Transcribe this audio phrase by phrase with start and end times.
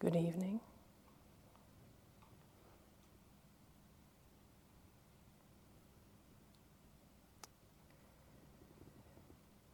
[0.00, 0.60] Good evening.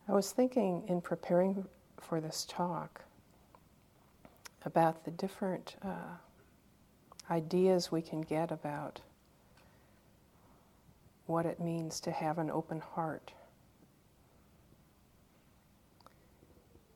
[0.08, 1.64] I was thinking in preparing
[2.00, 3.04] for this talk
[4.64, 6.16] about the different uh,
[7.30, 9.02] ideas we can get about
[11.26, 13.30] what it means to have an open heart.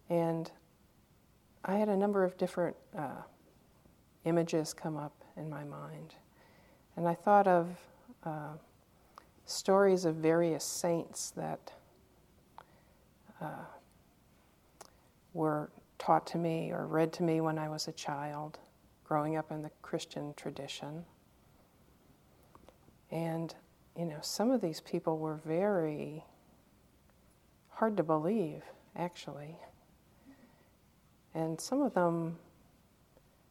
[0.08, 0.50] And
[1.70, 3.22] I had a number of different uh,
[4.24, 6.16] images come up in my mind.
[6.96, 7.68] And I thought of
[8.24, 8.54] uh,
[9.46, 11.72] stories of various saints that
[13.40, 13.66] uh,
[15.32, 18.58] were taught to me or read to me when I was a child,
[19.04, 21.04] growing up in the Christian tradition.
[23.12, 23.54] And,
[23.96, 26.24] you know, some of these people were very
[27.68, 28.64] hard to believe,
[28.96, 29.56] actually.
[31.34, 32.36] And some of them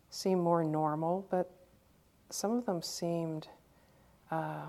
[0.09, 1.49] seemed more normal, but
[2.29, 3.47] some of them seemed
[4.31, 4.65] uh,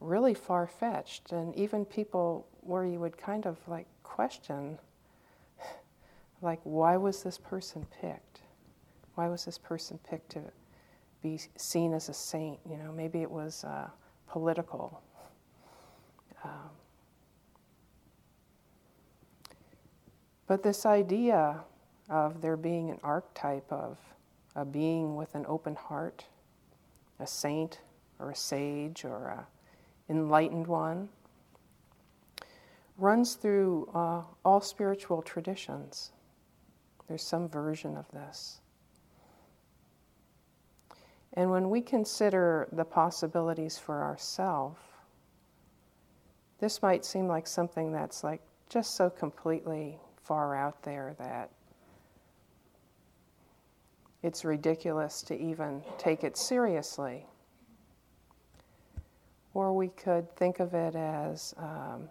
[0.00, 1.32] really far fetched.
[1.32, 4.78] And even people where you would kind of like question,
[6.42, 8.40] like, why was this person picked?
[9.14, 10.42] Why was this person picked to
[11.22, 12.58] be seen as a saint?
[12.68, 13.88] You know, maybe it was uh,
[14.28, 15.00] political.
[16.44, 16.70] Um,
[20.46, 21.60] but this idea
[22.08, 23.98] of there being an archetype of
[24.54, 26.24] a being with an open heart,
[27.20, 27.80] a saint
[28.18, 29.46] or a sage or a
[30.08, 31.08] enlightened one,
[32.96, 36.12] runs through uh, all spiritual traditions.
[37.08, 38.60] There's some version of this.
[41.34, 44.78] And when we consider the possibilities for ourselves,
[46.58, 48.40] this might seem like something that's like
[48.70, 51.50] just so completely far out there that
[54.22, 57.26] it's ridiculous to even take it seriously.
[59.54, 62.10] Or we could think of it as um,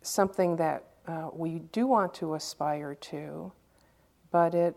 [0.00, 3.52] something that uh, we do want to aspire to,
[4.30, 4.76] but it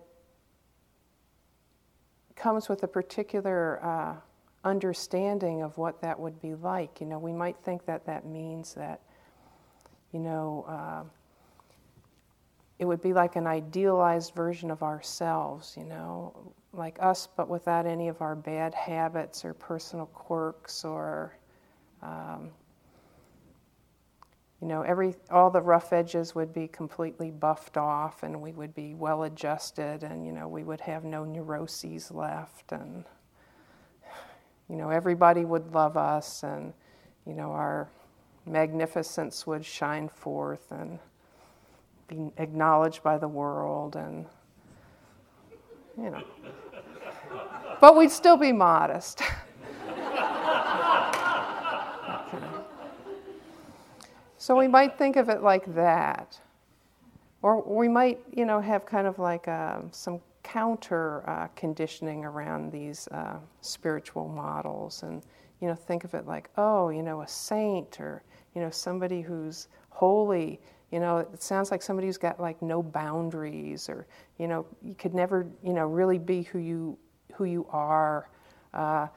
[2.35, 4.15] comes with a particular uh,
[4.63, 6.99] understanding of what that would be like.
[6.99, 8.99] You know, we might think that that means that,
[10.11, 11.03] you know, uh,
[12.79, 17.85] it would be like an idealized version of ourselves, you know, like us, but without
[17.85, 21.37] any of our bad habits or personal quirks or,
[22.01, 22.49] um,
[24.61, 28.73] you know, every all the rough edges would be completely buffed off, and we would
[28.73, 33.05] be well adjusted, and you know, we would have no neuroses left, and
[34.69, 36.73] you know, everybody would love us, and
[37.25, 37.89] you know, our
[38.45, 40.99] magnificence would shine forth, and
[42.07, 44.25] be acknowledged by the world and
[45.97, 46.23] you know.
[47.81, 49.21] But we'd still be modest.
[54.45, 56.39] So we might think of it like that.
[57.41, 62.71] Or we might you know have kind of like uh, some counter uh, conditioning around
[62.71, 65.23] these uh, spiritual models and
[65.61, 68.21] you know think of it like oh you know a saint or
[68.53, 70.59] you know somebody who's holy
[70.91, 74.07] you know, it sounds like somebody who's got like no boundaries, or
[74.37, 76.97] you know, you could never, you know, really be who you
[77.33, 78.29] who you are.
[78.73, 79.07] Uh,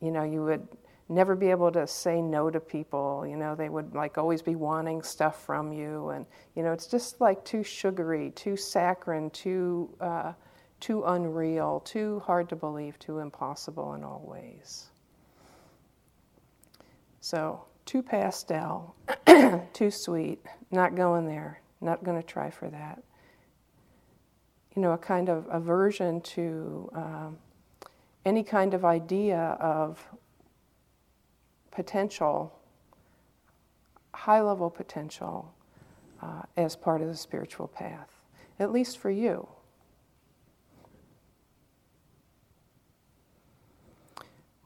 [0.00, 0.66] you know, you would
[1.08, 3.26] never be able to say no to people.
[3.26, 6.86] You know, they would like always be wanting stuff from you, and you know, it's
[6.86, 10.32] just like too sugary, too saccharine, too uh,
[10.80, 14.86] too unreal, too hard to believe, too impossible in all ways.
[17.20, 18.94] So too pastel,
[19.72, 23.02] too sweet, not going there, not going to try for that.
[24.76, 27.38] You know, a kind of aversion to um,
[28.26, 30.06] any kind of idea of
[31.70, 32.58] potential,
[34.12, 35.50] high level potential,
[36.20, 38.10] uh, as part of the spiritual path,
[38.60, 39.48] at least for you.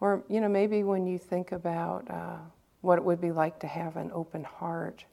[0.00, 2.38] Or, you know, maybe when you think about uh,
[2.82, 5.04] what it would be like to have an open heart.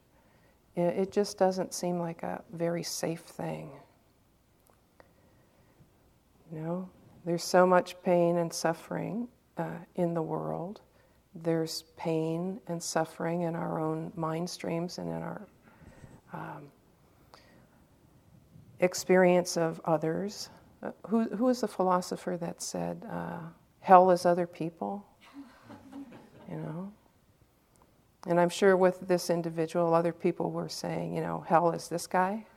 [0.76, 3.70] It just doesn't seem like a very safe thing.
[6.52, 6.88] You know,
[7.24, 10.80] there's so much pain and suffering uh, in the world.
[11.34, 15.46] There's pain and suffering in our own mind streams and in our
[16.32, 16.64] um,
[18.80, 20.50] experience of others.
[20.82, 23.40] Uh, who, who is the philosopher that said, uh,
[23.80, 25.06] hell is other people?
[26.50, 26.92] You know?
[28.26, 32.06] And I'm sure with this individual, other people were saying, you know, hell is this
[32.06, 32.46] guy.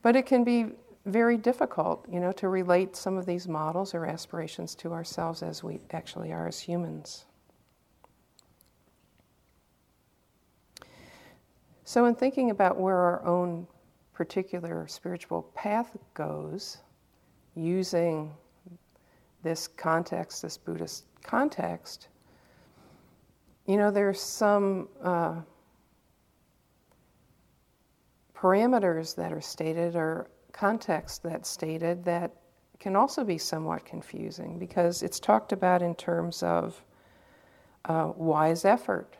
[0.00, 0.66] But it can be
[1.04, 5.64] very difficult, you know, to relate some of these models or aspirations to ourselves as
[5.64, 7.24] we actually are as humans.
[11.84, 13.66] So, in thinking about where our own
[14.12, 16.78] particular spiritual path goes,
[17.54, 18.32] using
[19.42, 22.08] this context, this Buddhist context,
[23.68, 25.34] you know, there's some uh,
[28.34, 32.32] parameters that are stated or context that's stated that
[32.80, 36.82] can also be somewhat confusing because it's talked about in terms of
[37.84, 39.18] uh, wise effort,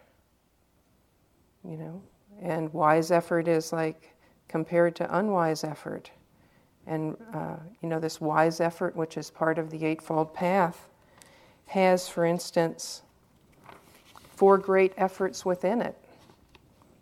[1.62, 2.02] you know,
[2.40, 4.14] and wise effort is like
[4.48, 6.10] compared to unwise effort.
[6.86, 10.88] And, uh, you know, this wise effort, which is part of the Eightfold Path,
[11.66, 13.02] has, for instance,
[14.38, 15.98] four great efforts within it.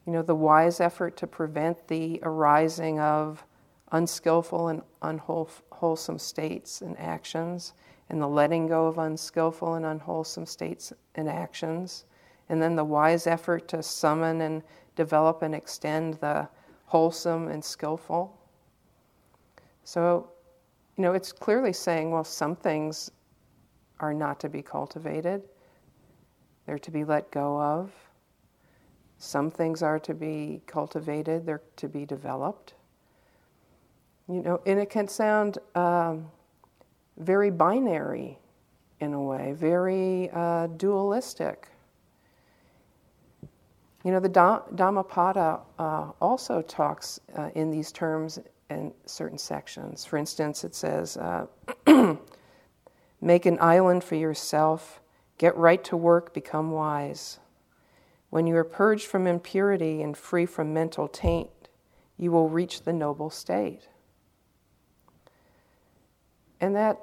[0.07, 3.45] You know, the wise effort to prevent the arising of
[3.93, 7.75] unskillful and unwholesome states and actions,
[8.09, 12.07] and the letting go of unskillful and unwholesome states and actions,
[12.49, 14.63] and then the wise effort to summon and
[14.95, 16.49] develop and extend the
[16.87, 18.35] wholesome and skillful.
[19.85, 20.31] So,
[20.97, 23.11] you know, it's clearly saying, well, some things
[24.01, 25.43] are not to be cultivated,
[26.67, 27.93] they're to be let go of.
[29.19, 32.75] Some things are to be cultivated, they're to be developed.
[34.29, 36.27] You know, and it can sound um,
[37.17, 38.39] very binary
[39.01, 41.69] in a way, very uh, dualistic.
[44.05, 44.29] You know, the
[44.75, 48.39] Dhammapada uh, also talks uh, in these terms
[48.69, 50.05] in certain sections.
[50.05, 51.47] For instance, it says, uh,
[53.21, 55.01] Make an island for yourself,
[55.39, 57.39] get right to work, become wise.
[58.31, 61.51] When you are purged from impurity and free from mental taint,
[62.17, 63.89] you will reach the noble state.
[66.61, 67.01] And that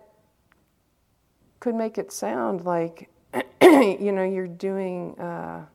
[1.59, 3.09] could make it sound like,
[3.61, 5.65] you know, you're doing, uh,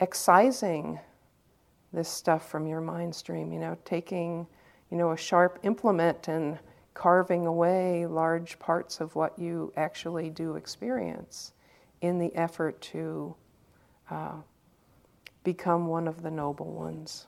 [0.00, 0.98] excising
[1.92, 4.46] this stuff from your mind stream, you know, taking,
[4.90, 6.58] you know, a sharp implement and
[6.94, 11.52] carving away large parts of what you actually do experience
[12.00, 13.34] in the effort to
[14.10, 14.34] uh,
[15.44, 17.26] become one of the noble ones.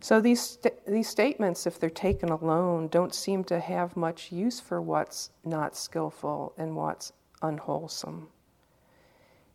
[0.00, 4.60] So these, st- these statements, if they're taken alone, don't seem to have much use
[4.60, 7.12] for what's not skillful and what's
[7.42, 8.28] unwholesome.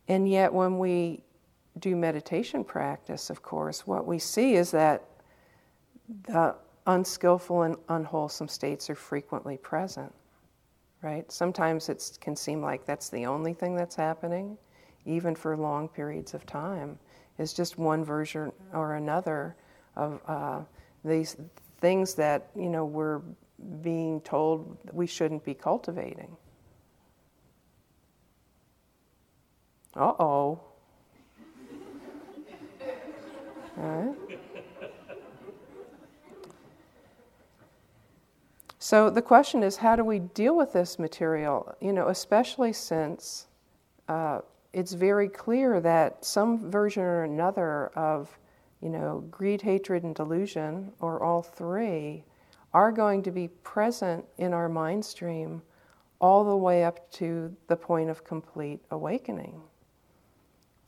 [0.08, 1.22] And yet, when we
[1.78, 5.04] do meditation practice, of course, what we see is that
[6.28, 6.54] the
[6.86, 10.12] unskillful and unwholesome states are frequently present,
[11.02, 11.30] right?
[11.30, 14.56] Sometimes it can seem like that's the only thing that's happening,
[15.04, 16.98] even for long periods of time,
[17.38, 19.56] is just one version or another
[19.96, 20.60] of uh,
[21.04, 21.36] these
[21.80, 23.20] things that you know we're
[23.82, 26.36] being told we shouldn't be cultivating.
[29.94, 30.60] Uh oh.
[33.76, 34.21] All right.
[38.82, 41.72] So the question is, how do we deal with this material?
[41.80, 43.46] You know, especially since
[44.08, 44.40] uh,
[44.72, 48.36] it's very clear that some version or another of
[48.80, 52.24] you know, greed, hatred, and delusion, or all three,
[52.74, 55.62] are going to be present in our mind stream
[56.18, 59.62] all the way up to the point of complete awakening,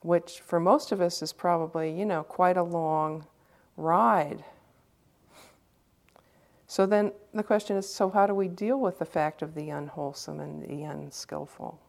[0.00, 3.24] which for most of us is probably, you know, quite a long
[3.76, 4.44] ride.
[6.74, 9.70] So then the question is so, how do we deal with the fact of the
[9.70, 11.80] unwholesome and the unskillful?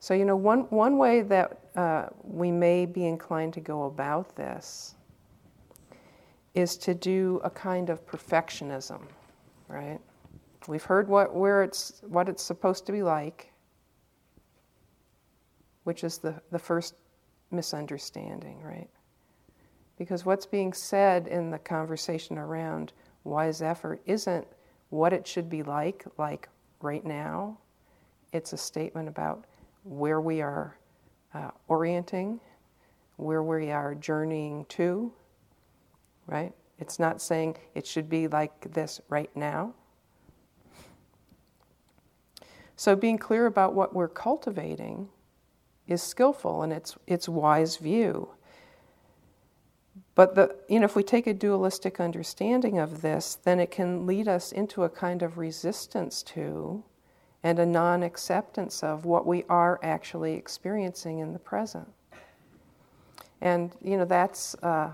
[0.00, 4.36] So, you know, one, one way that uh, we may be inclined to go about
[4.36, 4.96] this
[6.54, 9.00] is to do a kind of perfectionism,
[9.68, 9.98] right?
[10.68, 13.50] We've heard what, where it's, what it's supposed to be like,
[15.84, 16.96] which is the, the first
[17.50, 18.90] misunderstanding, right?
[20.00, 24.46] Because what's being said in the conversation around wise effort isn't
[24.88, 26.48] what it should be like, like
[26.80, 27.58] right now.
[28.32, 29.44] It's a statement about
[29.84, 30.74] where we are
[31.34, 32.40] uh, orienting,
[33.18, 35.12] where we are journeying to,
[36.26, 36.54] right?
[36.78, 39.74] It's not saying it should be like this right now.
[42.74, 45.10] So being clear about what we're cultivating
[45.86, 48.30] is skillful and it's it's wise view.
[50.14, 54.06] But the you know if we take a dualistic understanding of this, then it can
[54.06, 56.84] lead us into a kind of resistance to
[57.42, 61.88] and a non acceptance of what we are actually experiencing in the present.
[63.40, 64.90] And, you know, that's uh,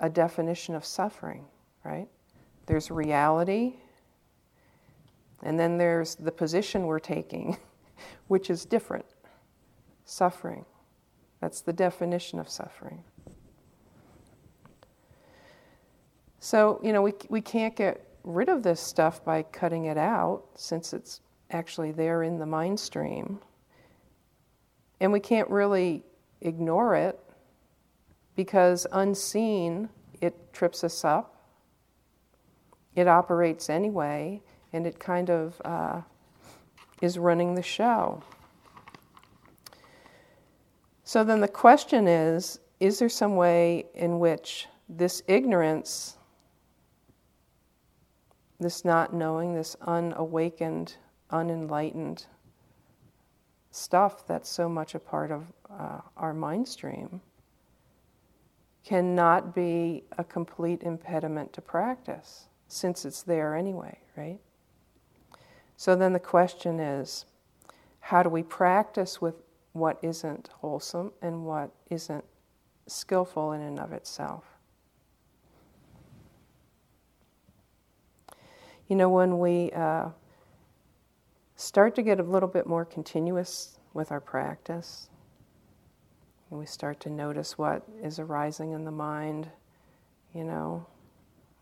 [0.00, 1.44] a definition of suffering,
[1.84, 2.08] right?
[2.66, 3.74] There's reality,
[5.42, 7.56] and then there's the position we're taking,
[8.26, 9.06] which is different
[10.04, 10.64] suffering.
[11.40, 13.04] That's the definition of suffering.
[16.44, 20.42] So, you know, we, we can't get rid of this stuff by cutting it out
[20.56, 21.20] since it's
[21.52, 23.38] actually there in the mind stream.
[25.00, 26.02] And we can't really
[26.40, 27.16] ignore it
[28.34, 29.88] because unseen,
[30.20, 31.46] it trips us up.
[32.96, 36.00] It operates anyway, and it kind of uh,
[37.00, 38.20] is running the show.
[41.04, 46.16] So then the question is is there some way in which this ignorance,
[48.62, 50.96] this not knowing, this unawakened,
[51.30, 52.26] unenlightened
[53.70, 57.20] stuff that's so much a part of uh, our mind stream,
[58.84, 64.40] cannot be a complete impediment to practice since it's there anyway, right?
[65.76, 67.26] So then the question is
[68.00, 69.36] how do we practice with
[69.72, 72.24] what isn't wholesome and what isn't
[72.86, 74.51] skillful in and of itself?
[78.92, 80.10] You know, when we uh,
[81.56, 85.08] start to get a little bit more continuous with our practice,
[86.50, 89.48] and we start to notice what is arising in the mind,
[90.34, 90.84] you know,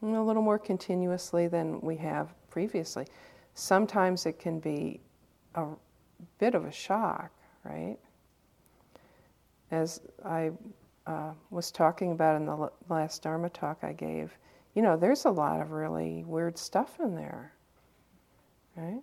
[0.02, 3.06] a little more continuously than we have previously.
[3.54, 4.98] Sometimes it can be
[5.54, 5.66] a
[6.38, 7.30] bit of a shock,
[7.62, 7.96] right?
[9.70, 10.50] As I
[11.06, 14.36] uh, was talking about in the last Dharma talk I gave,
[14.74, 17.52] you know, there's a lot of really weird stuff in there,
[18.76, 19.02] right?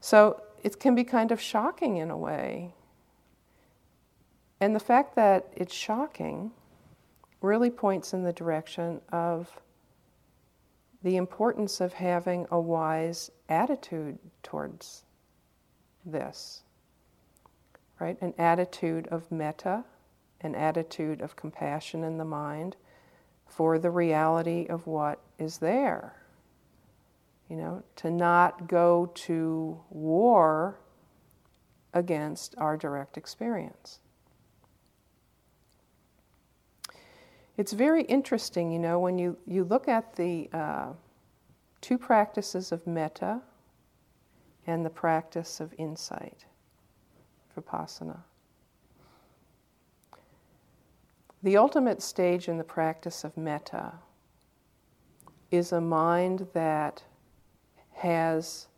[0.00, 2.74] So it can be kind of shocking in a way
[4.62, 6.52] and the fact that it's shocking
[7.40, 9.60] really points in the direction of
[11.02, 15.02] the importance of having a wise attitude towards
[16.06, 16.62] this,
[17.98, 18.16] right?
[18.22, 19.82] An attitude of metta,
[20.42, 22.76] an attitude of compassion in the mind
[23.54, 26.16] for the reality of what is there.
[27.48, 30.78] You know, to not go to war
[31.92, 33.98] against our direct experience.
[37.58, 40.92] It's very interesting, you know, when you, you look at the uh,
[41.82, 43.42] two practices of metta
[44.66, 46.46] and the practice of insight,
[47.54, 48.20] vipassana.
[51.42, 53.94] The ultimate stage in the practice of metta
[55.50, 57.02] is a mind that
[57.94, 58.68] has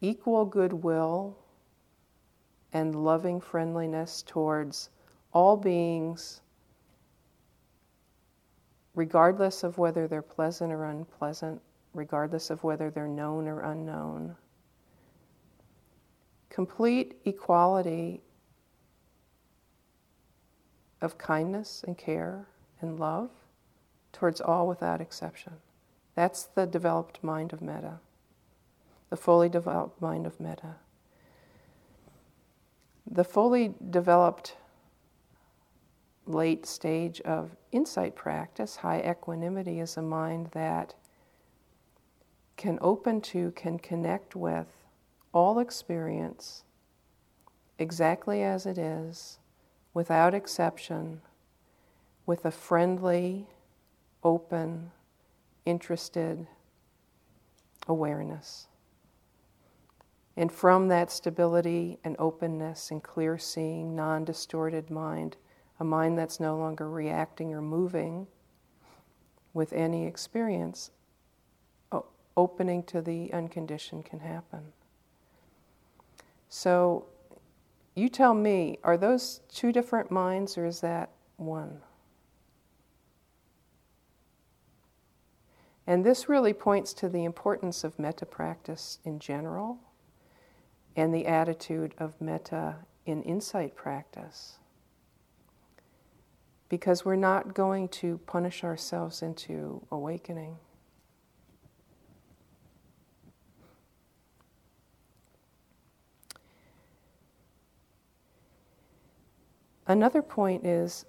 [0.00, 1.36] equal goodwill
[2.72, 4.90] and loving friendliness towards
[5.32, 6.42] all beings
[8.94, 11.60] regardless of whether they're pleasant or unpleasant,
[11.94, 14.36] regardless of whether they're known or unknown.
[16.50, 18.22] Complete equality
[21.02, 22.46] of kindness and care
[22.80, 23.28] and love
[24.12, 25.54] towards all without exception.
[26.14, 27.98] That's the developed mind of metta,
[29.10, 30.76] the fully developed mind of metta.
[33.10, 34.56] The fully developed
[36.24, 40.94] late stage of insight practice, high equanimity is a mind that
[42.56, 44.68] can open to, can connect with
[45.34, 46.62] all experience
[47.78, 49.38] exactly as it is,
[49.94, 51.20] without exception,
[52.26, 53.46] with a friendly,
[54.22, 54.90] open,
[55.64, 56.46] interested
[57.86, 58.68] awareness.
[60.36, 65.36] And from that stability and openness and clear seeing, non distorted mind,
[65.78, 68.26] a mind that's no longer reacting or moving
[69.52, 70.90] with any experience,
[72.36, 74.72] opening to the unconditioned can happen.
[76.48, 77.06] So,
[77.94, 81.80] you tell me, are those two different minds or is that one?
[85.86, 89.78] And this really points to the importance of metta practice in general
[90.96, 94.58] and the attitude of metta in insight practice
[96.68, 100.56] because we're not going to punish ourselves into awakening.
[109.92, 111.04] Another point is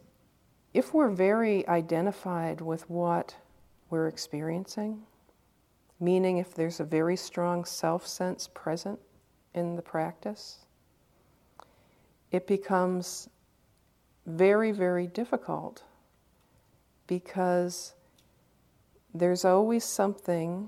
[0.73, 3.37] if we're very identified with what
[3.89, 5.03] we're experiencing,
[6.01, 8.99] meaning if there's a very strong self sense present
[9.53, 10.65] in the practice,
[12.29, 13.29] it becomes
[14.25, 15.83] very, very difficult
[17.07, 17.93] because
[19.13, 20.67] there's always something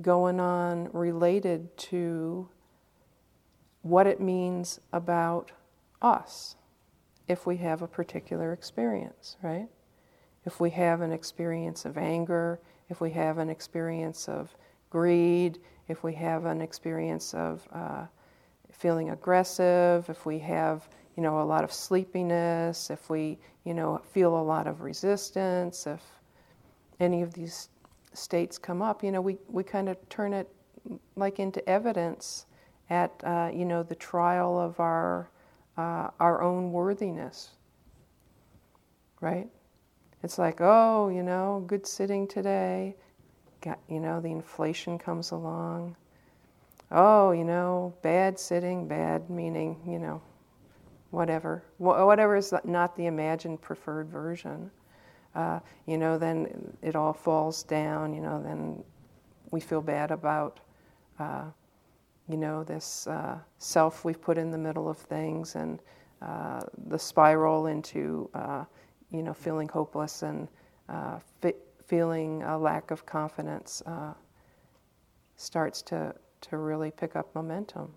[0.00, 2.48] going on related to
[3.82, 5.50] what it means about
[6.00, 6.54] us
[7.30, 9.68] if we have a particular experience, right?
[10.44, 12.58] If we have an experience of anger,
[12.88, 14.56] if we have an experience of
[14.90, 18.06] greed, if we have an experience of uh,
[18.72, 24.00] feeling aggressive, if we have you know a lot of sleepiness, if we you know
[24.10, 26.02] feel a lot of resistance, if
[26.98, 27.68] any of these
[28.12, 30.48] states come up, you know we, we kind of turn it
[31.14, 32.46] like into evidence
[32.88, 35.30] at uh, you know the trial of our
[35.80, 37.50] uh, our own worthiness,
[39.20, 39.48] right?
[40.22, 42.96] It's like oh you know good sitting today,
[43.62, 45.96] got you know the inflation comes along.
[46.90, 50.20] Oh you know bad sitting, bad meaning you know
[51.10, 54.70] whatever whatever is not the imagined preferred version.
[55.34, 58.12] Uh, you know, then it all falls down.
[58.12, 58.82] You know, then
[59.52, 60.58] we feel bad about
[61.20, 61.44] uh,
[62.30, 65.80] you know, this uh, self we've put in the middle of things and
[66.22, 68.64] uh, the spiral into, uh,
[69.10, 70.46] you know, feeling hopeless and
[70.88, 71.54] uh, fi-
[71.86, 74.12] feeling a lack of confidence uh,
[75.36, 77.90] starts to, to really pick up momentum.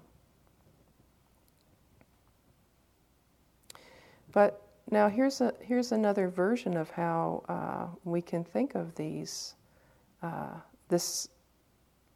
[4.32, 9.54] But now here's, a, here's another version of how uh, we can think of these,
[10.90, 11.28] this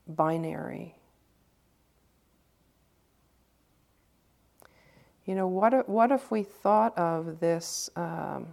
[0.08, 0.96] binary
[5.28, 7.90] You know, what if, what if we thought of this?
[7.98, 8.48] Um,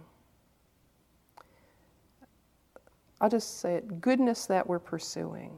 [3.21, 5.57] I'll just say it goodness that we're pursuing,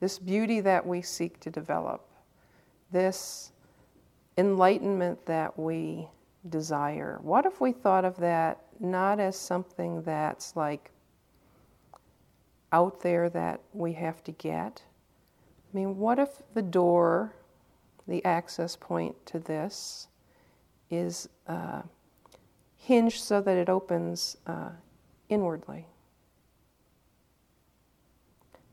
[0.00, 2.06] this beauty that we seek to develop,
[2.92, 3.52] this
[4.36, 6.06] enlightenment that we
[6.50, 7.18] desire.
[7.22, 10.90] What if we thought of that not as something that's like
[12.72, 14.82] out there that we have to get?
[15.72, 17.34] I mean, what if the door
[18.06, 20.08] the access point to this
[20.90, 21.82] is uh,
[22.76, 24.70] hinged so that it opens uh,
[25.28, 25.86] inwardly.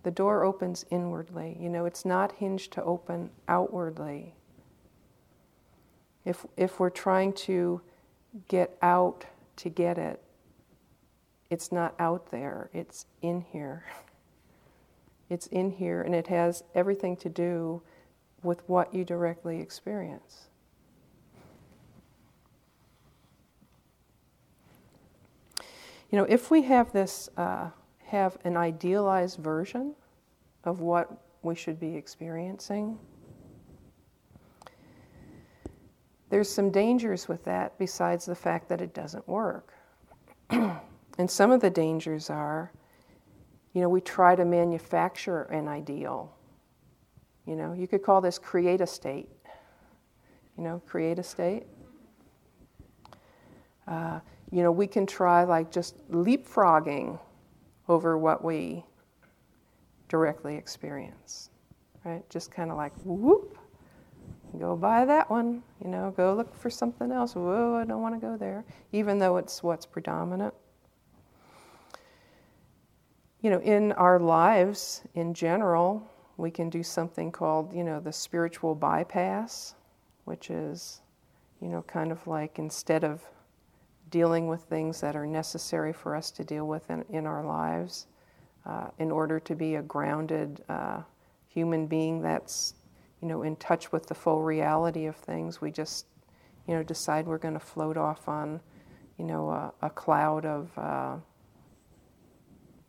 [0.03, 1.57] The door opens inwardly.
[1.59, 4.33] You know, it's not hinged to open outwardly.
[6.25, 7.81] If, if we're trying to
[8.47, 9.25] get out
[9.57, 10.21] to get it,
[11.49, 13.85] it's not out there, it's in here.
[15.29, 17.81] It's in here, and it has everything to do
[18.43, 20.47] with what you directly experience.
[26.09, 27.69] You know, if we have this, uh,
[28.05, 29.95] have an idealized version
[30.65, 31.09] of what
[31.41, 32.99] we should be experiencing,
[36.29, 39.73] there's some dangers with that besides the fact that it doesn't work.
[40.49, 42.71] and some of the dangers are,
[43.73, 46.33] you know, we try to manufacture an ideal
[47.45, 49.29] you know, you could call this create a state.
[50.57, 51.63] You know, create a state.
[53.87, 54.19] Uh,
[54.51, 57.19] you know, we can try like just leapfrogging
[57.87, 58.85] over what we
[60.07, 61.49] directly experience,
[62.03, 62.29] right?
[62.29, 63.57] Just kind of like whoop,
[64.59, 67.33] go by that one, you know, go look for something else.
[67.33, 70.53] Whoa, I don't want to go there, even though it's what's predominant.
[73.41, 76.10] You know, in our lives in general,
[76.41, 79.75] we can do something called, you know, the spiritual bypass,
[80.25, 81.01] which is,
[81.61, 83.21] you know, kind of like instead of
[84.09, 88.07] dealing with things that are necessary for us to deal with in, in our lives,
[88.65, 91.01] uh, in order to be a grounded uh,
[91.47, 92.73] human being that's,
[93.21, 96.07] you know, in touch with the full reality of things, we just,
[96.67, 98.59] you know, decide we're going to float off on,
[99.19, 101.15] you know, a, a cloud of uh,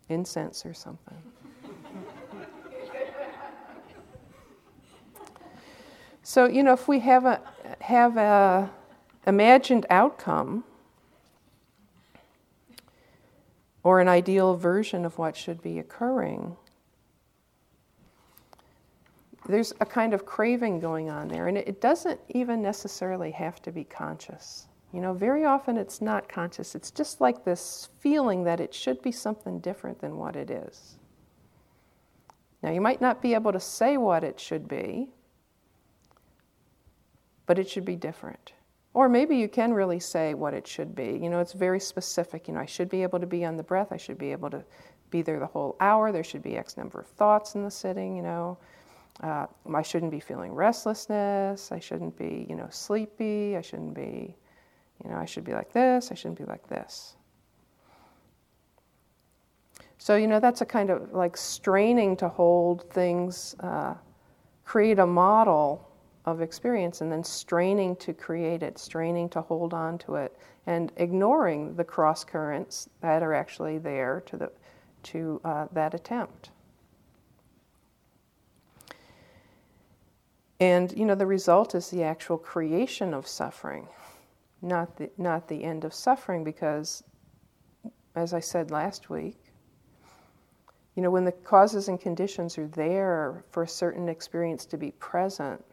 [0.09, 1.23] incense or something.
[6.23, 7.41] So, you know, if we have a,
[7.81, 8.71] have a
[9.27, 10.65] imagined outcome
[13.83, 16.57] or an ideal version of what should be occurring,
[19.49, 23.73] there's a kind of craving going on there, and it doesn't even necessarily have to
[23.73, 24.69] be conscious.
[24.93, 26.77] You know, very often it's not conscious.
[26.77, 30.99] It's just like this feeling that it should be something different than what it is.
[32.63, 35.09] Now, you might not be able to say what it should be,
[37.47, 38.53] but it should be different.
[38.95, 41.19] Or maybe you can really say what it should be.
[41.23, 42.47] You know, it's very specific.
[42.47, 43.91] You know, I should be able to be on the breath.
[43.91, 44.63] I should be able to
[45.11, 46.13] be there the whole hour.
[46.13, 48.59] There should be X number of thoughts in the sitting, you know.
[49.21, 51.71] uh, I shouldn't be feeling restlessness.
[51.71, 53.57] I shouldn't be, you know, sleepy.
[53.57, 54.37] I shouldn't be,
[55.05, 56.11] you know, I should be like this.
[56.11, 57.17] I shouldn't be like this.
[59.99, 63.95] So, you know, that's a kind of like straining to hold things, uh,
[64.65, 65.89] create a model
[66.25, 70.93] of experience, and then straining to create it, straining to hold on to it, and
[70.97, 74.53] ignoring the cross currents that are actually there to, the,
[75.03, 76.51] to uh, that attempt.
[80.61, 83.89] And you know, the result is the actual creation of suffering,
[84.61, 87.03] not the, not the end of suffering, because,
[88.15, 89.39] as I said last week,
[90.95, 94.93] you know, when the causes and conditions are there for a certain experience to be
[94.93, 95.65] present,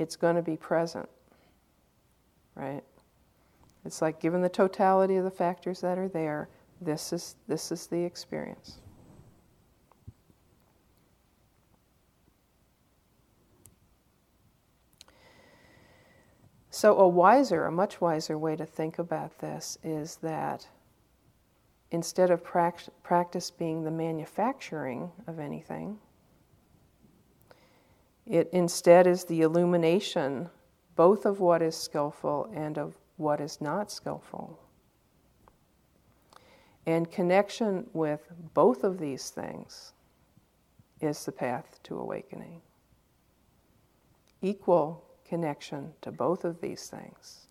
[0.00, 1.08] it's going to be present,
[2.54, 2.82] right?
[3.84, 6.48] It's like given the totality of the factors that are there,
[6.80, 8.78] this is, this is the experience.
[16.70, 20.66] So, a wiser, a much wiser way to think about this is that
[21.90, 25.98] instead of practice being the manufacturing of anything,
[28.26, 30.48] it instead is the illumination
[30.96, 34.58] both of what is skillful and of what is not skillful.
[36.86, 38.20] And connection with
[38.54, 39.92] both of these things
[41.00, 42.60] is the path to awakening.
[44.42, 47.46] Equal connection to both of these things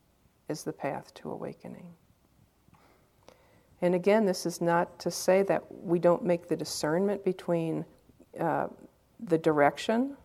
[0.48, 1.94] is the path to awakening.
[3.82, 7.86] And again, this is not to say that we don't make the discernment between
[8.40, 8.68] uh,
[9.22, 10.18] the direction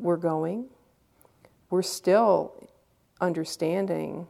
[0.00, 0.66] we're going.
[1.70, 2.68] We're still
[3.20, 4.26] understanding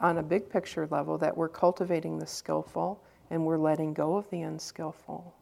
[0.00, 4.28] on a big picture level that we're cultivating the skillful and we're letting go of
[4.30, 5.34] the unskillful.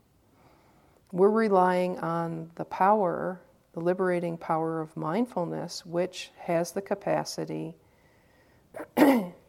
[1.12, 3.40] We're relying on the power
[3.76, 7.76] the liberating power of mindfulness, which has the capacity,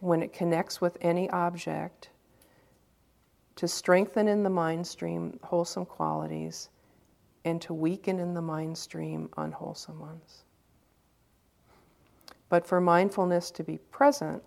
[0.02, 2.10] when it connects with any object,
[3.56, 6.68] to strengthen in the mind stream wholesome qualities
[7.46, 10.44] and to weaken in the mind stream unwholesome ones.
[12.50, 14.42] But for mindfulness to be present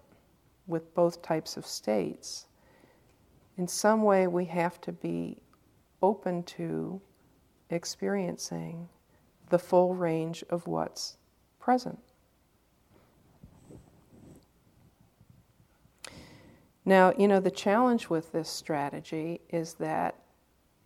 [0.66, 2.46] with both types of states,
[3.57, 5.38] in some way we have to be
[6.03, 7.00] open to
[7.68, 8.88] experiencing
[9.50, 11.18] the full range of what's
[11.59, 11.98] present.
[16.85, 20.16] Now, you know, the challenge with this strategy is that,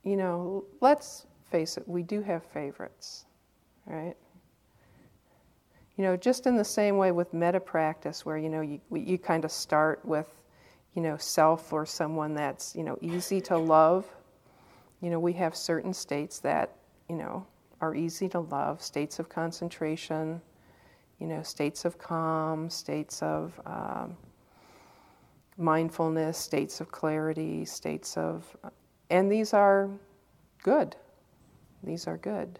[0.03, 3.27] you know, let's face it, we do have favorites,
[3.87, 4.17] right?
[5.97, 9.19] You know, just in the same way with metta practice, where, you know, you, you
[9.19, 10.27] kind of start with,
[10.95, 14.05] you know, self or someone that's, you know, easy to love.
[15.01, 16.75] You know, we have certain states that,
[17.09, 17.47] you know,
[17.81, 20.41] are easy to love states of concentration,
[21.21, 24.17] you know, states of calm, states of um,
[25.57, 28.45] mindfulness, states of clarity, states of.
[29.09, 29.89] And these are
[30.65, 30.97] good.
[31.85, 32.59] These are good.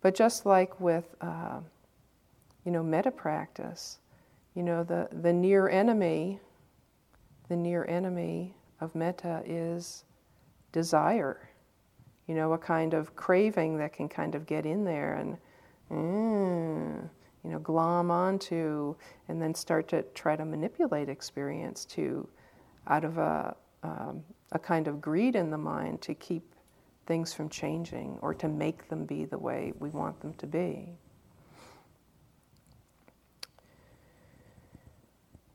[0.00, 1.60] But just like with, uh,
[2.64, 3.98] you know, metta practice,
[4.54, 6.40] you know, the, the near enemy,
[7.48, 10.04] the near enemy of metta is
[10.72, 11.48] desire
[12.26, 15.36] you know, a kind of craving that can kind of get in there and,
[15.90, 17.08] mm,
[17.44, 18.94] you know, glom onto
[19.28, 22.28] and then start to try to manipulate experience to,
[22.88, 26.42] out of a, um, a kind of greed in the mind to keep
[27.06, 30.88] things from changing or to make them be the way we want them to be.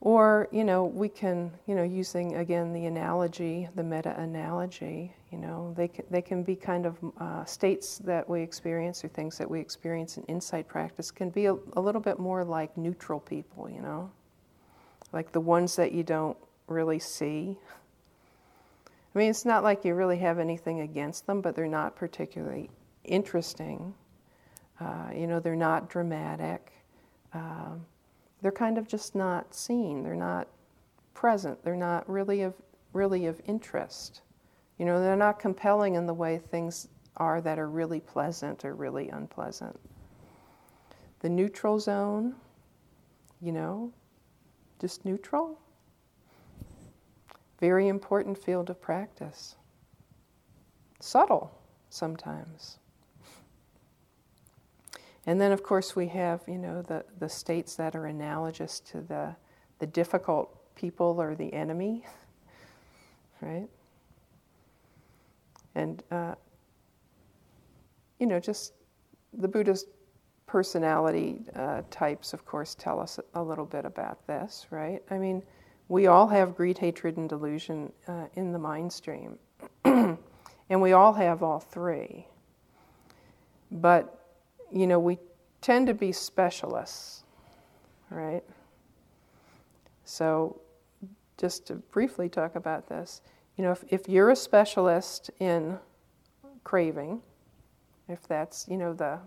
[0.02, 5.38] Or, you know, we can, you know, using again the analogy, the metta analogy, you
[5.38, 9.38] know, they can, they can be kind of uh, states that we experience or things
[9.38, 13.20] that we experience in insight practice can be a, a little bit more like neutral
[13.20, 14.10] people, you know,
[15.12, 16.36] like the ones that you don't
[16.66, 17.56] really see.
[19.14, 22.70] I mean, it's not like you really have anything against them, but they're not particularly
[23.04, 23.94] interesting.
[24.80, 26.72] Uh, you know, they're not dramatic.
[27.34, 27.84] Um,
[28.40, 30.02] they're kind of just not seen.
[30.02, 30.48] They're not
[31.14, 31.62] present.
[31.62, 32.54] They're not really of
[32.92, 34.22] really of interest.
[34.78, 38.74] You know, they're not compelling in the way things are that are really pleasant or
[38.74, 39.78] really unpleasant.
[41.20, 42.34] The neutral zone,
[43.40, 43.92] you know,
[44.80, 45.58] just neutral.
[47.62, 49.54] Very important field of practice.
[50.98, 51.56] Subtle
[51.90, 52.78] sometimes.
[55.26, 59.00] And then, of course, we have, you know, the, the states that are analogous to
[59.00, 59.36] the,
[59.78, 62.04] the difficult people or the enemy,
[63.40, 63.68] right?
[65.76, 66.34] And, uh,
[68.18, 68.72] you know, just
[69.34, 69.86] the Buddha's
[70.46, 75.00] personality uh, types, of course, tell us a little bit about this, right?
[75.08, 75.44] I mean,
[75.92, 79.38] we all have greed, hatred, and delusion uh, in the mind stream,
[79.84, 80.16] and
[80.70, 82.26] we all have all three.
[83.70, 84.18] But,
[84.72, 85.18] you know, we
[85.60, 87.24] tend to be specialists,
[88.08, 88.42] right?
[90.06, 90.62] So,
[91.36, 93.20] just to briefly talk about this,
[93.58, 95.78] you know, if, if you're a specialist in
[96.64, 97.20] craving,
[98.08, 99.18] if that's, you know, the,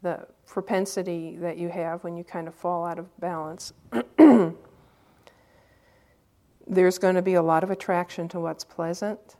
[0.00, 3.74] the propensity that you have when you kind of fall out of balance,
[6.66, 9.36] there's going to be a lot of attraction to what's pleasant,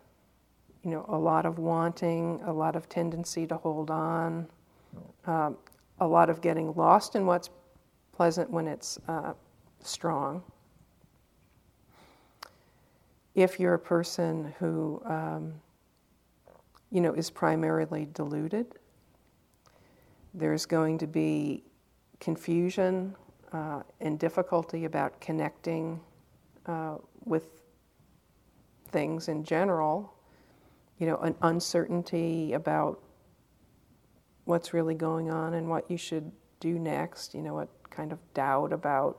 [0.82, 4.46] you know, a lot of wanting, a lot of tendency to hold on,
[5.26, 5.56] um,
[5.98, 7.50] a lot of getting lost in what's
[8.12, 9.32] pleasant when it's uh,
[9.82, 10.42] strong.
[13.34, 15.54] If you're a person who, um,
[16.90, 18.66] you know, is primarily deluded,
[20.32, 21.64] there's going to be
[22.20, 23.14] confusion
[23.52, 26.00] uh, and difficulty about connecting
[26.66, 27.62] uh, with
[28.88, 30.14] things in general,
[30.98, 33.02] you know, an uncertainty about
[34.46, 38.18] what's really going on and what you should do next, you know, what kind of
[38.32, 39.18] doubt about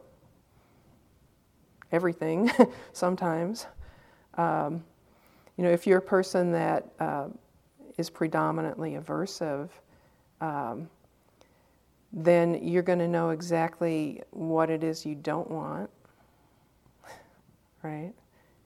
[1.92, 2.50] everything
[2.94, 3.68] sometimes.
[4.36, 4.84] Um,
[5.58, 7.28] you know, if you're a person that uh,
[7.98, 9.70] is predominantly aversive,
[10.40, 10.90] um,
[12.14, 15.90] then you're going to know exactly what it is you don't want,
[17.84, 18.14] right?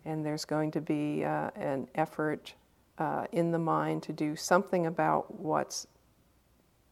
[0.06, 2.54] And there's going to be uh, an effort
[2.98, 5.88] uh, in the mind to do something about what's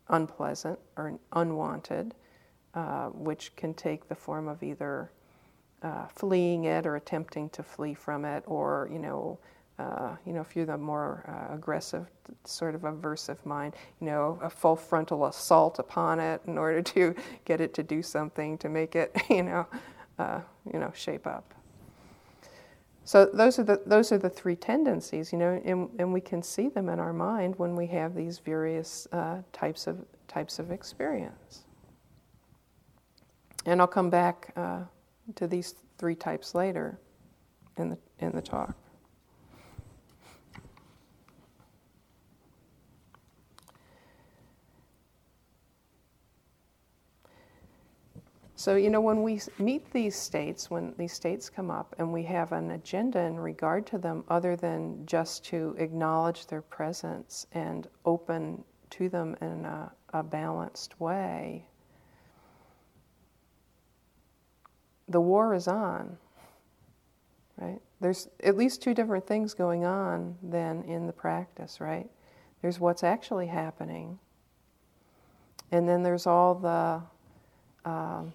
[0.09, 2.15] unpleasant or unwanted,
[2.73, 5.11] uh, which can take the form of either
[5.83, 9.37] uh, fleeing it or attempting to flee from it, or you know,
[9.77, 12.07] uh, you know, if you're the more uh, aggressive,
[12.43, 17.15] sort of aversive mind, you know, a full frontal assault upon it in order to
[17.45, 19.65] get it to do something to make it, you know,
[20.73, 21.53] you know, shape up.
[23.09, 26.43] So those are the those are the three tendencies, you know, and, and we can
[26.43, 30.69] see them in our mind when we have these various uh, types of types of
[30.69, 31.63] experience.
[33.65, 34.81] And I'll come back uh,
[35.37, 36.99] to these three types later
[37.77, 38.77] in the in the talk.
[48.59, 52.23] So, you know, when we meet these states, when these states come up, and we
[52.23, 57.87] have an agenda in regard to them other than just to acknowledge their presence and
[58.03, 61.67] open to them in a, a balanced way,
[65.07, 66.17] the war is on,
[67.61, 67.79] right?
[68.01, 72.09] There's at least two different things going on than in the practice, right?
[72.61, 74.19] There's what's actually happening,
[75.71, 77.01] and then there's all the
[77.89, 78.33] um,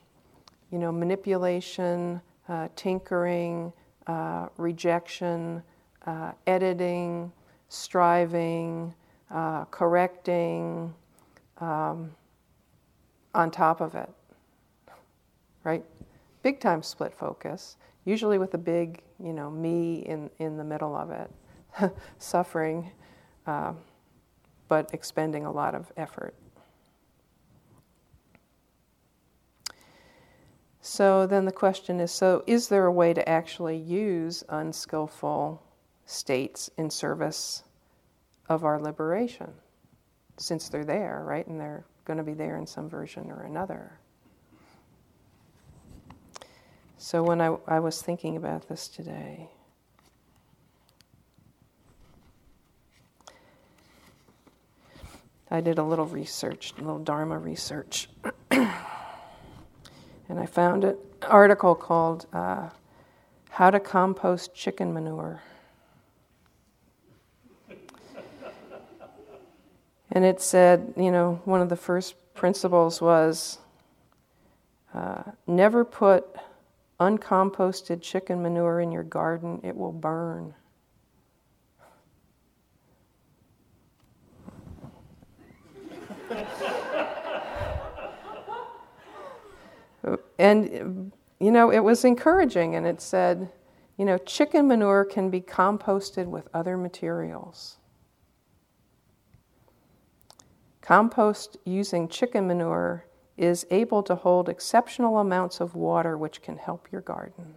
[0.74, 3.72] you know, manipulation, uh, tinkering,
[4.08, 5.62] uh, rejection,
[6.04, 7.30] uh, editing,
[7.68, 8.92] striving,
[9.30, 10.92] uh, correcting,
[11.58, 12.10] um,
[13.36, 14.10] on top of it,
[15.62, 15.84] right?
[16.42, 20.96] Big time split focus, usually with a big, you know, me in, in the middle
[20.96, 21.30] of it,
[22.18, 22.90] suffering,
[23.46, 23.74] uh,
[24.66, 26.34] but expending a lot of effort.
[30.86, 35.62] So then the question is so, is there a way to actually use unskillful
[36.04, 37.64] states in service
[38.50, 39.50] of our liberation?
[40.36, 41.46] Since they're there, right?
[41.46, 43.98] And they're going to be there in some version or another.
[46.98, 49.48] So when I, I was thinking about this today,
[55.50, 58.10] I did a little research, a little Dharma research.
[60.28, 62.70] and I found an article called uh,
[63.50, 65.42] How to Compost Chicken Manure.
[70.10, 73.58] and it said, you know, one of the first principles was
[74.94, 76.24] uh, never put
[77.00, 80.54] uncomposted chicken manure in your garden, it will burn.
[90.38, 93.50] And you know, it was encouraging, and it said,
[93.96, 97.76] you know, chicken manure can be composted with other materials.
[100.80, 106.88] Compost using chicken manure is able to hold exceptional amounts of water, which can help
[106.92, 107.56] your garden.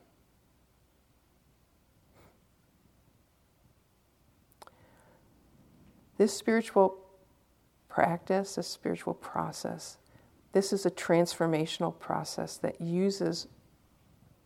[6.17, 6.97] This spiritual
[7.89, 9.97] practice, this spiritual process,
[10.53, 13.47] this is a transformational process that uses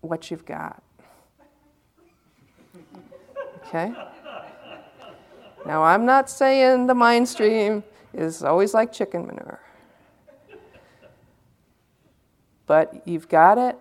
[0.01, 0.83] what you've got.
[3.57, 3.93] Okay?
[5.65, 7.83] Now, I'm not saying the mind stream
[8.13, 9.61] is always like chicken manure.
[12.65, 13.77] But you've got it,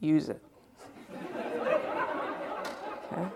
[0.00, 0.40] use it.
[3.12, 3.28] Okay?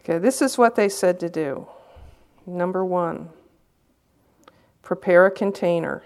[0.00, 1.66] Okay, this is what they said to do.
[2.46, 3.30] Number one,
[4.82, 6.02] prepare a container.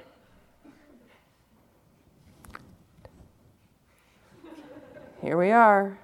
[5.23, 5.99] Here we are.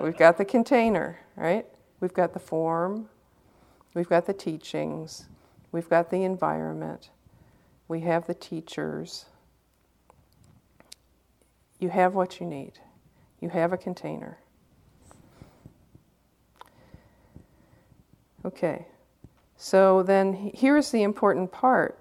[0.00, 1.66] We've got the container, right?
[2.00, 3.08] We've got the form,
[3.94, 5.26] we've got the teachings,
[5.72, 7.10] we've got the environment,
[7.88, 9.26] we have the teachers.
[11.80, 12.72] You have what you need.
[13.40, 14.38] You have a container.
[18.44, 18.86] Okay,
[19.58, 21.98] so then here's the important part.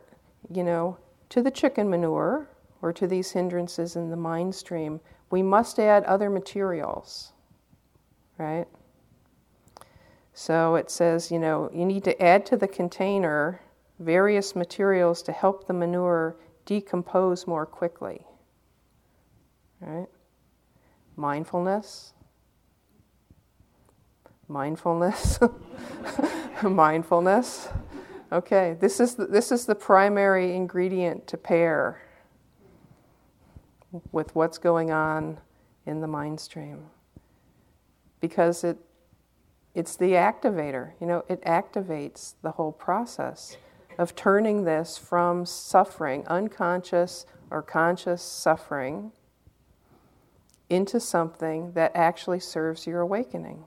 [0.49, 0.97] You know,
[1.29, 2.47] to the chicken manure
[2.81, 7.33] or to these hindrances in the mind stream, we must add other materials,
[8.37, 8.67] right?
[10.33, 13.59] So it says, you know, you need to add to the container
[13.99, 18.23] various materials to help the manure decompose more quickly,
[19.81, 20.07] right?
[21.15, 22.13] Mindfulness,
[24.47, 25.39] mindfulness,
[26.63, 27.69] mindfulness.
[28.31, 32.01] Okay, this is the, this is the primary ingredient to pair
[34.11, 35.39] with what's going on
[35.85, 36.87] in the mind stream.
[38.19, 38.77] Because it,
[39.73, 43.57] it's the activator, you know, it activates the whole process
[43.97, 49.11] of turning this from suffering, unconscious or conscious suffering,
[50.69, 53.63] into something that actually serves your awakening.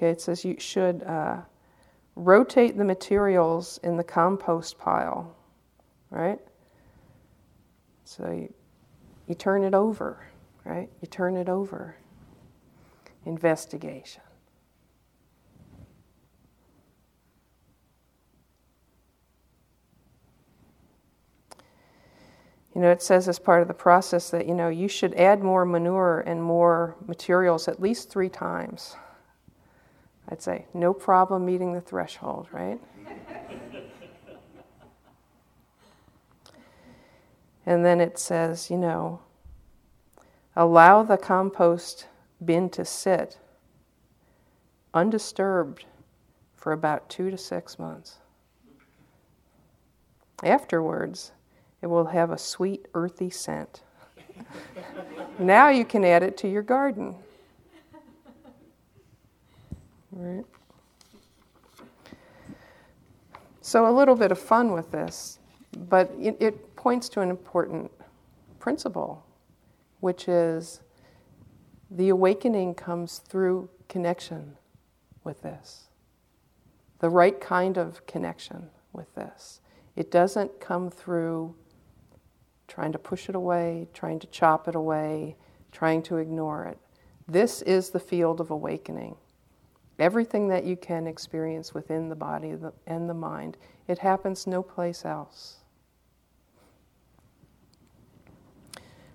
[0.00, 1.42] Okay, it says you should uh,
[2.16, 5.36] rotate the materials in the compost pile
[6.10, 6.38] right?
[8.04, 8.52] So you,
[9.28, 10.26] you turn it over,
[10.64, 10.90] right?
[11.00, 11.96] You turn it over.
[13.24, 14.22] Investigation.
[22.74, 25.42] You know, it says as part of the process that, you know, you should add
[25.42, 28.96] more manure and more materials at least three times.
[30.30, 32.78] I'd say, no problem meeting the threshold, right?
[37.66, 39.20] And then it says, you know,
[40.56, 42.06] allow the compost
[42.44, 43.38] bin to sit
[44.92, 45.84] undisturbed
[46.54, 48.18] for about two to six months.
[50.42, 51.32] Afterwards,
[51.82, 53.82] it will have a sweet, earthy scent.
[55.38, 57.14] now you can add it to your garden.
[60.12, 60.44] Right?
[63.60, 65.38] So, a little bit of fun with this,
[65.88, 67.90] but it, it points to an important
[68.58, 69.24] principle,
[70.00, 70.80] which is
[71.90, 74.56] the awakening comes through connection
[75.24, 75.88] with this,
[77.00, 79.60] the right kind of connection with this.
[79.96, 81.54] It doesn't come through
[82.66, 85.36] trying to push it away, trying to chop it away,
[85.72, 86.78] trying to ignore it.
[87.26, 89.16] This is the field of awakening.
[90.00, 95.04] Everything that you can experience within the body and the mind, it happens no place
[95.04, 95.58] else.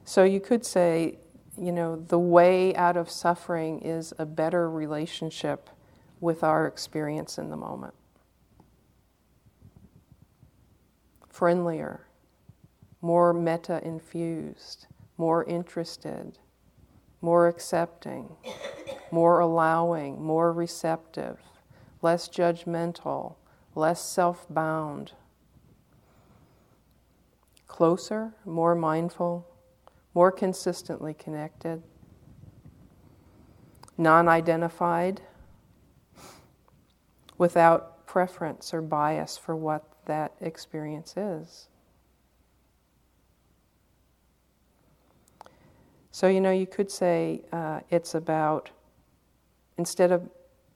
[0.03, 1.17] So you could say,
[1.59, 5.71] you know, the way out of suffering is a better relationship
[6.19, 7.95] with our experience in the moment.
[11.29, 12.05] Friendlier,
[13.01, 14.85] more metta infused,
[15.17, 16.37] more interested,
[17.25, 18.35] more accepting,
[19.09, 21.39] more allowing, more receptive,
[22.03, 23.33] less judgmental,
[23.73, 25.13] less self bound,
[27.67, 29.47] closer, more mindful,
[30.13, 31.81] more consistently connected,
[33.97, 35.19] non identified,
[37.39, 41.69] without preference or bias for what that experience is.
[46.15, 48.69] So, you know, you could say uh, it's about,
[49.77, 50.29] instead of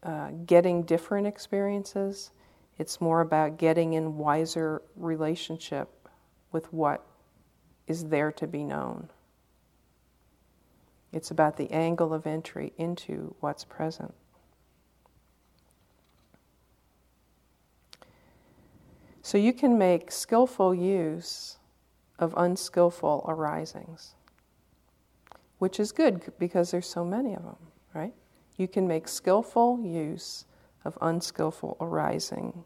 [0.03, 2.31] uh, getting different experiences,
[2.77, 6.09] it's more about getting in wiser relationship
[6.51, 7.05] with what
[7.87, 9.07] is there to be known.
[11.13, 14.13] It's about the angle of entry into what's present.
[19.21, 21.59] So you can make skillful use
[22.19, 24.15] of unskillful arisings,
[25.59, 27.57] which is good because there's so many of them,
[27.93, 28.13] right?
[28.57, 30.45] You can make skillful use
[30.83, 32.63] of unskillful arising.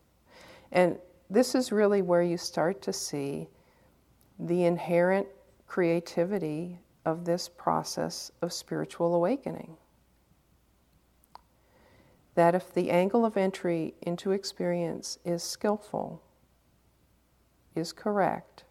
[0.72, 0.98] And
[1.30, 3.50] this is really where you start to see
[4.40, 5.28] the inherent
[5.68, 9.78] creativity of this process of spiritual awakening.
[12.36, 16.22] That if the angle of entry into experience is skillful,
[17.76, 18.64] is correct,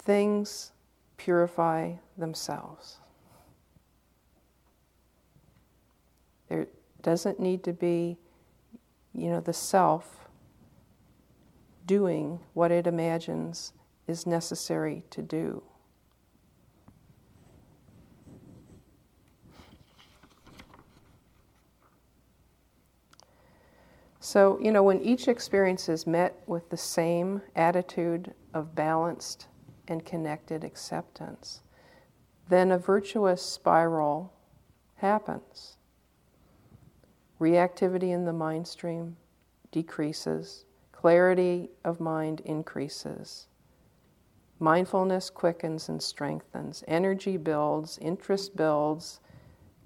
[0.00, 0.72] things
[1.16, 2.98] purify themselves.
[6.48, 6.66] There
[7.02, 8.16] doesn't need to be,
[9.14, 10.28] you know, the self
[11.86, 13.72] doing what it imagines
[14.06, 15.62] is necessary to do.
[24.22, 29.48] So, you know, when each experience is met with the same attitude of balanced
[29.90, 31.60] and connected acceptance,
[32.48, 34.32] then a virtuous spiral
[34.96, 35.76] happens.
[37.40, 39.16] Reactivity in the mind stream
[39.72, 43.46] decreases, clarity of mind increases.
[44.58, 49.20] Mindfulness quickens and strengthens, energy builds, interest builds,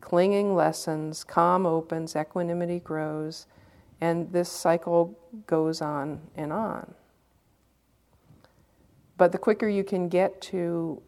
[0.00, 3.46] clinging lessens, calm opens, equanimity grows,
[4.00, 6.94] and this cycle goes on and on.
[9.16, 11.00] But the quicker you can get to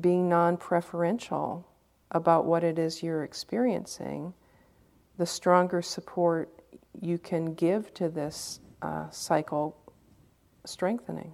[0.00, 1.66] being non preferential
[2.10, 4.32] about what it is you're experiencing,
[5.18, 6.50] the stronger support
[7.00, 9.76] you can give to this uh, cycle
[10.64, 11.32] strengthening.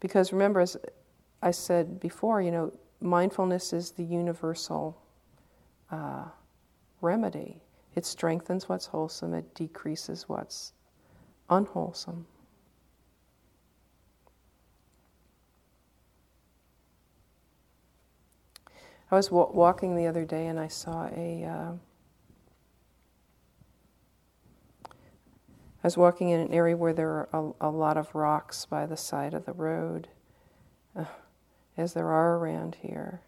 [0.00, 0.76] Because remember, as
[1.42, 5.00] I said before, you know, mindfulness is the universal
[5.90, 6.24] uh,
[7.00, 7.60] remedy.
[7.94, 10.72] It strengthens what's wholesome, it decreases what's
[11.48, 12.26] unwholesome.
[19.10, 21.44] I was walking the other day and I saw a.
[21.44, 21.72] Uh,
[24.86, 27.28] I was walking in an area where there are
[27.60, 30.08] a, a lot of rocks by the side of the road,
[30.96, 31.04] uh,
[31.76, 33.20] as there are around here.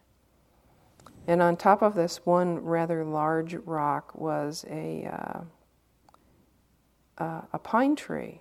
[1.26, 5.40] And on top of this one rather large rock was a, uh,
[7.22, 8.40] uh, a pine tree.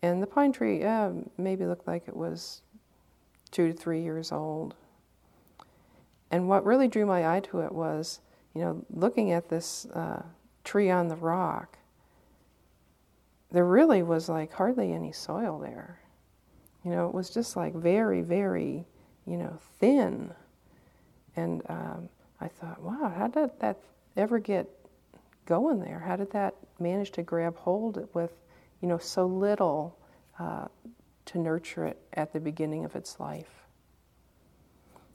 [0.00, 2.62] And the pine tree uh, maybe looked like it was
[3.50, 4.74] two to three years old.
[6.30, 8.20] And what really drew my eye to it was,
[8.54, 10.22] you know, looking at this uh,
[10.64, 11.78] tree on the rock,
[13.50, 16.00] there really was like hardly any soil there.
[16.84, 18.86] You know, it was just like very, very,
[19.26, 20.32] you know, thin.
[21.36, 22.08] And um,
[22.40, 23.78] I thought, wow, how did that
[24.16, 24.68] ever get
[25.46, 25.98] going there?
[25.98, 28.32] How did that manage to grab hold with,
[28.80, 29.98] you know, so little
[30.38, 30.66] uh,
[31.26, 33.59] to nurture it at the beginning of its life?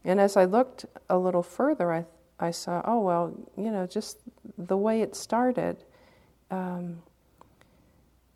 [0.06, 2.06] And as I looked a little further, I,
[2.40, 4.20] I saw, oh, well, you know, just
[4.58, 5.84] the way it started.
[6.52, 7.02] Um,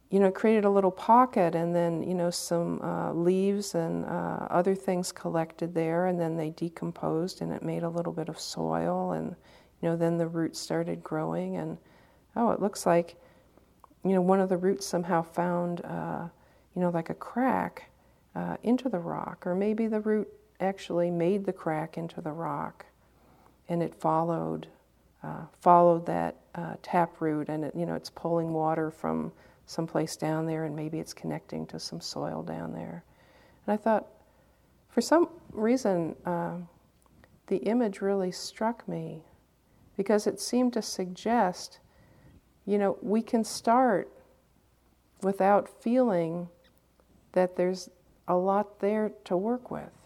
[0.10, 4.48] you know, created a little pocket and then, you know, some uh, leaves and uh,
[4.50, 8.40] other things collected there, and then they decomposed and it made a little bit of
[8.40, 9.36] soil, and,
[9.82, 11.78] you know, then the roots started growing, and
[12.36, 13.18] oh, it looks like,
[14.04, 16.28] you know, one of the roots somehow found, uh,
[16.76, 17.92] you know, like a crack
[18.36, 20.28] uh, into the rock, or maybe the root
[20.60, 22.86] actually made the crack into the rock
[23.70, 24.68] and it followed.
[25.22, 29.34] Uh, followed that uh, tap root, and it, you know it's pulling water from
[29.66, 33.04] someplace down there, and maybe it's connecting to some soil down there.
[33.68, 34.08] And I thought,
[34.88, 36.56] for some reason, uh,
[37.48, 39.22] the image really struck me
[39.98, 41.80] because it seemed to suggest,
[42.66, 44.10] you know, we can start
[45.22, 46.48] without feeling
[47.34, 47.90] that there's
[48.30, 49.99] a lot there to work with.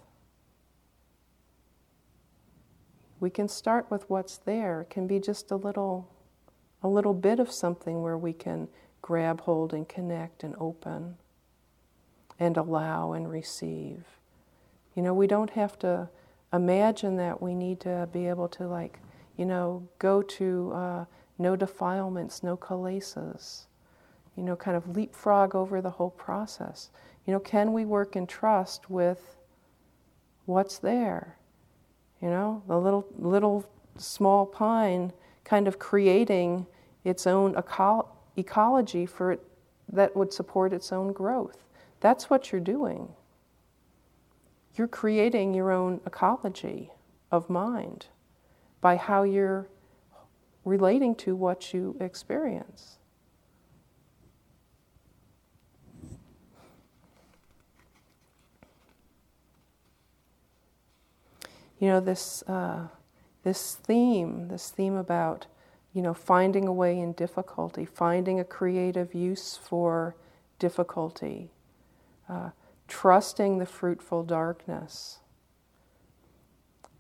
[3.24, 4.82] We can start with what's there.
[4.82, 6.09] It can be just a little
[6.82, 8.67] a little bit of something where we can
[9.01, 11.15] grab hold and connect and open
[12.38, 14.03] and allow and receive.
[14.93, 16.09] You know, we don't have to
[16.51, 18.99] imagine that we need to be able to, like,
[19.38, 21.05] you know, go to uh,
[21.39, 23.67] no defilements, no kilesas,
[24.36, 26.89] you know, kind of leapfrog over the whole process.
[27.26, 29.38] You know, can we work in trust with
[30.45, 31.38] what's there?
[32.24, 33.65] You know, the little, little
[33.97, 35.11] small pine
[35.43, 36.65] kind of creating
[37.03, 38.07] its own eco-
[38.38, 39.41] ecology for it
[39.91, 41.65] that would support its own growth.
[41.99, 43.09] That's what you're doing.
[44.78, 46.91] You're creating your own ecology
[47.30, 48.05] of mind
[48.80, 49.67] by how you're
[50.63, 52.99] relating to what you experience.
[61.84, 62.88] You know, this, uh,
[63.44, 65.48] this theme, this theme about,
[65.92, 70.16] you know, finding a way in difficulty, finding a creative use for
[70.60, 71.50] difficulty,
[72.30, 72.52] uh,
[72.88, 75.20] trusting the fruitful darkness.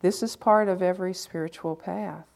[0.01, 2.27] This is part of every spiritual path.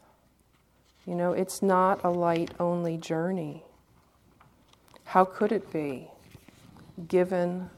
[1.06, 3.66] You know, it's not a light only journey.
[5.04, 6.08] How could it be,
[7.10, 7.70] given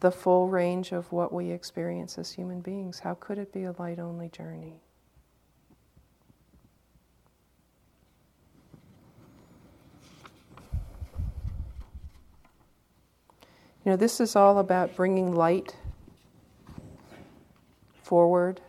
[0.00, 3.00] the full range of what we experience as human beings?
[3.00, 4.80] How could it be a light only journey?
[13.84, 15.76] You know, this is all about bringing light
[18.02, 18.60] forward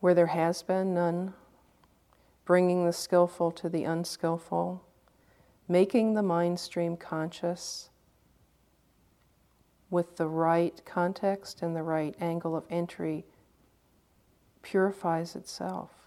[0.00, 1.32] where there has been none,
[2.44, 4.84] bringing the skillful to the unskillful,
[5.66, 7.88] making the mind stream conscious
[9.94, 13.24] with the right context and the right angle of entry
[14.62, 16.04] purifies itself.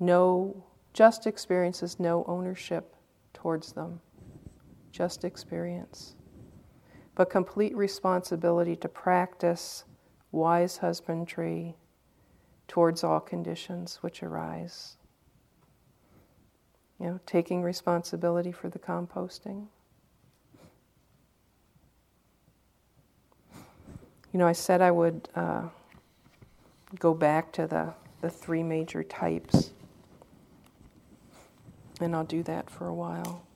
[0.00, 2.94] no just experiences, no ownership
[3.32, 4.00] towards them,
[4.90, 6.14] just experience.
[7.14, 9.84] But complete responsibility to practice
[10.32, 11.76] wise husbandry
[12.68, 14.96] towards all conditions which arise.
[16.98, 19.66] You know, taking responsibility for the composting.
[24.32, 25.62] You know, I said I would uh,
[26.98, 29.70] go back to the, the three major types
[32.00, 33.46] and I'll do that for a while.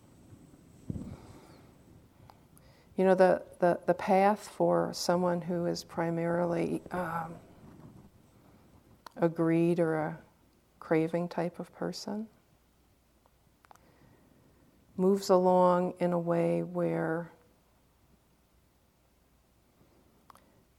[2.96, 7.34] You know, the, the, the path for someone who is primarily um,
[9.16, 10.18] a greed or a
[10.80, 12.26] craving type of person
[15.00, 17.32] moves along in a way where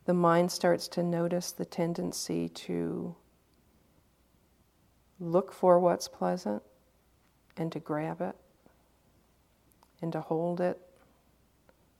[0.05, 3.15] the mind starts to notice the tendency to
[5.19, 6.61] look for what's pleasant
[7.57, 8.35] and to grab it
[10.03, 10.79] and to hold it,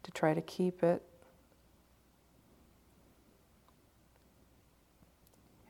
[0.03, 1.01] to try to keep it.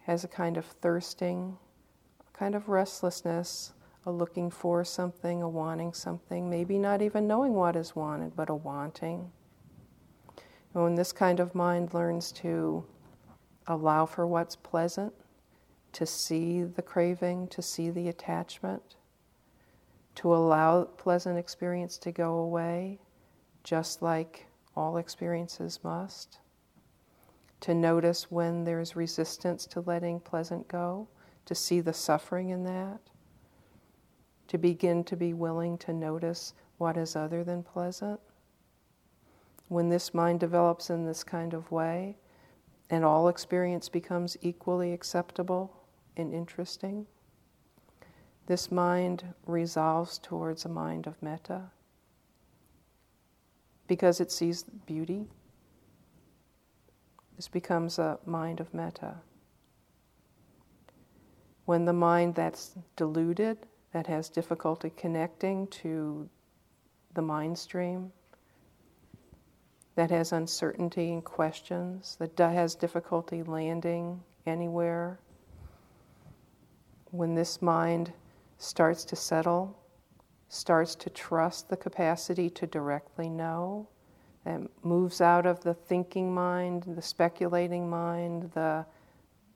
[0.04, 1.58] Has a kind of thirsting,
[2.20, 3.72] a kind of restlessness,
[4.06, 8.49] a looking for something, a wanting something, maybe not even knowing what is wanted, but
[8.49, 9.32] a wanting.
[10.74, 12.84] And when this kind of mind learns to
[13.68, 15.14] allow for what's pleasant,
[15.93, 18.95] to see the craving, to see the attachment,
[20.16, 22.99] to allow pleasant experience to go away,
[23.64, 26.39] just like all experiences must,
[27.60, 31.08] to notice when there's resistance to letting pleasant go,
[31.45, 32.99] to see the suffering in that,
[34.52, 38.20] to begin to be willing to notice what is other than pleasant.
[39.70, 42.18] When this mind develops in this kind of way,
[42.89, 45.72] and all experience becomes equally acceptable
[46.18, 47.08] and interesting,
[48.47, 51.62] this mind resolves towards a mind of metta
[53.88, 55.28] because it sees beauty.
[57.38, 59.16] This becomes a mind of metta.
[61.64, 63.58] When the mind that's deluded,
[63.94, 66.30] that has difficulty connecting to
[67.14, 68.12] the mind stream,
[69.96, 75.20] that has uncertainty and questions, that has difficulty landing anywhere,
[77.12, 78.14] when this mind
[78.58, 79.78] starts to settle,
[80.48, 83.88] starts to trust the capacity to directly know,
[84.46, 88.86] that moves out of the thinking mind, the speculating mind, the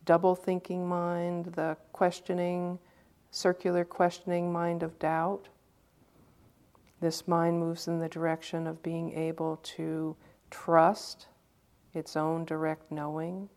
[0.03, 2.77] double thinking mind, the questioning,
[3.35, 5.49] circular questioning mind of doubt.
[7.01, 10.15] This mind moves in the direction of being able to
[10.49, 11.27] trust
[11.93, 13.49] its own direct knowing,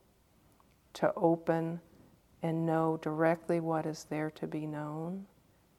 [0.95, 1.81] to open
[2.43, 5.27] and know directly what is there to be known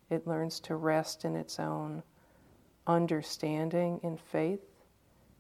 [0.10, 2.02] it learns to rest in its own
[2.88, 4.66] understanding in faith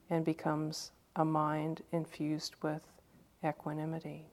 [0.09, 2.81] and becomes a mind infused with
[3.43, 4.27] equanimity.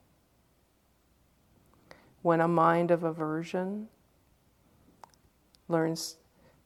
[2.22, 3.88] When a mind of aversion
[5.68, 6.16] learns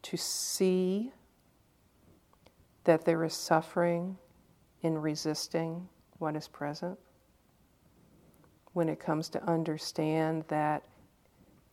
[0.02, 1.12] to see
[2.84, 4.16] that there is suffering
[4.82, 5.88] in resisting
[6.18, 6.98] what is present,
[8.72, 10.84] when it comes to understand that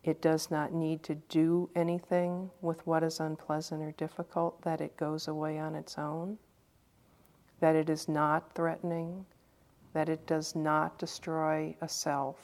[0.03, 4.95] it does not need to do anything with what is unpleasant or difficult, that it
[4.97, 6.37] goes away on its own,
[7.59, 9.25] that it is not threatening,
[9.93, 12.37] that it does not destroy a self,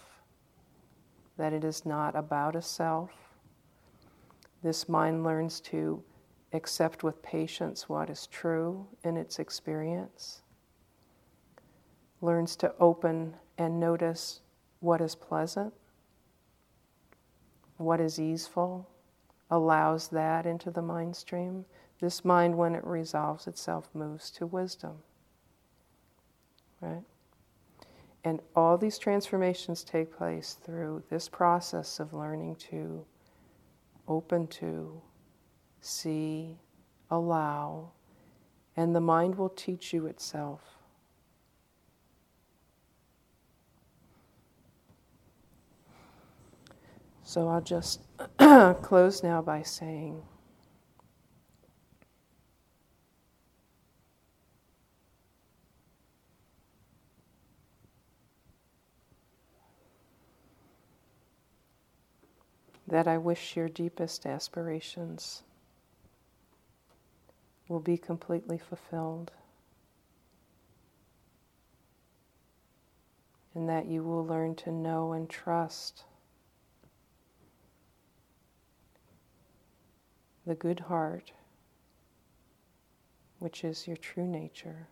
[1.37, 3.11] that it is not about a self.
[4.63, 6.01] This mind learns to
[6.53, 10.41] accept with patience what is true in its experience,
[12.21, 14.39] learns to open and notice
[14.79, 15.73] what is pleasant,
[17.77, 18.89] what is easeful,
[19.51, 21.65] allows that into the mind stream.
[21.99, 24.99] This mind, when it resolves itself, moves to wisdom.
[26.79, 27.03] Right?
[28.23, 33.05] And all these transformations take place through this process of learning to
[34.07, 35.01] open to,
[35.81, 36.57] see,
[37.09, 37.91] allow,
[38.75, 40.61] and the mind will teach you itself.
[47.23, 48.01] So I'll just
[48.81, 50.21] close now by saying,
[62.93, 65.41] that I wish your deepest aspirations
[67.67, 69.31] will be completely fulfilled.
[73.55, 76.03] And that you will learn to know and trust
[80.45, 81.31] the good heart,
[83.39, 84.87] which is your true nature.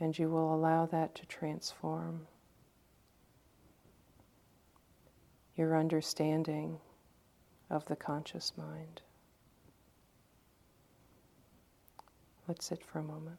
[0.00, 2.26] And you will allow that to transform
[5.60, 6.78] your understanding
[7.68, 9.02] of the conscious mind.
[12.48, 13.36] Let's sit for a moment.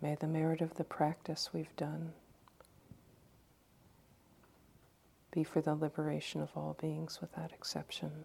[0.00, 2.12] May the merit of the practice we've done
[5.32, 8.24] be for the liberation of all beings without exception.